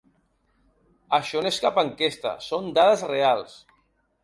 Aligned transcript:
Això 1.17 1.43
no 1.43 1.51
és 1.51 1.61
cap 1.67 1.77
enquesta, 1.83 2.33
són 2.49 2.73
dades 2.81 3.07
reals. 3.13 3.57